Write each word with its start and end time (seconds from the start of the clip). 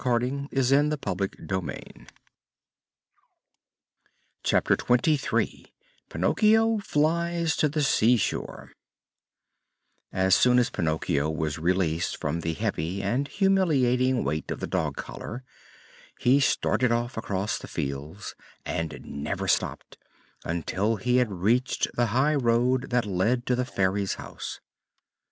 And 0.03 0.23
he 0.51 0.75
removed 0.75 0.89
the 0.91 0.97
dog 0.97 1.47
collar. 1.47 1.77
CHAPTER 4.41 4.73
XXIII 4.75 5.71
PINOCCHIO 6.09 6.79
FLIES 6.79 7.55
TO 7.55 7.69
THE 7.69 7.83
SEASHORE 7.83 8.71
As 10.11 10.33
soon 10.33 10.57
as 10.57 10.71
Pinocchio 10.71 11.29
was 11.29 11.59
released 11.59 12.17
from 12.17 12.39
the 12.39 12.53
heavy 12.55 13.03
and 13.03 13.27
humiliating 13.27 14.23
weight 14.23 14.49
of 14.49 14.59
the 14.59 14.65
dog 14.65 14.95
collar 14.95 15.43
he 16.19 16.39
started 16.39 16.91
off 16.91 17.15
across 17.15 17.59
the 17.59 17.67
fields 17.67 18.33
and 18.65 18.99
never 19.05 19.47
stopped 19.47 19.99
until 20.43 20.95
he 20.95 21.17
had 21.17 21.31
reached 21.31 21.87
the 21.95 22.07
high 22.07 22.33
road 22.33 22.89
that 22.89 23.05
led 23.05 23.45
to 23.45 23.55
the 23.55 23.65
Fairy's 23.65 24.15
house. 24.15 24.59